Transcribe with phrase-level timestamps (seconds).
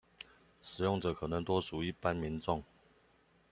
[0.63, 2.63] 使用者可能多屬一般民眾